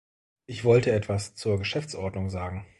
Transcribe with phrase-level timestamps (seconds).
[0.47, 2.65] Ich wollte etwas zur Geschäftsordnung sagen.